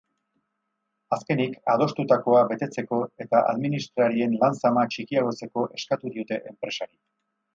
[1.15, 6.93] Azkenik, adostutakoa betetzeko eta administrarien lan-zama txikiagotzeko eskatu diote enpresari.